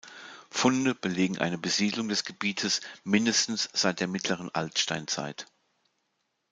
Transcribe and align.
Funde 0.49 0.95
belegen 0.95 1.37
eine 1.37 1.59
Besiedlung 1.59 2.09
des 2.09 2.23
Gebietes 2.25 2.81
mindestens 3.03 3.69
seit 3.71 3.99
der 3.99 4.07
mittleren 4.07 4.49
Altsteinzeit. 4.49 5.45